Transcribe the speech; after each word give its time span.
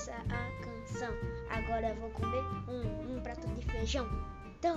começa 0.00 0.12
a 0.30 0.64
canção. 0.64 1.14
Agora 1.50 1.88
eu 1.90 1.94
vou 1.96 2.10
comer 2.10 2.42
um, 2.68 3.16
um 3.16 3.20
prato 3.20 3.46
de 3.48 3.62
feijão. 3.66 4.06
Tô- 4.62 4.68